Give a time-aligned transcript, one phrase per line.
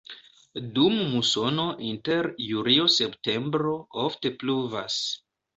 [0.77, 3.77] Dum musono inter julio-septembro
[4.09, 5.01] ofte pluvas.